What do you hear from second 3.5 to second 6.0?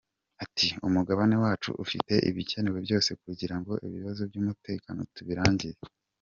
ngo ibibazo by’umutekano tubirangize.